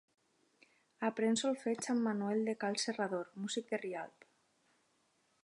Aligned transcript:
Aprèn 1.09 1.37
solfeig 1.41 1.89
amb 1.95 2.05
Manuel 2.07 2.41
de 2.49 2.57
cal 2.65 2.81
Serrador, 2.85 3.31
músic 3.45 3.71
de 3.75 3.83
Rialp. 3.85 4.29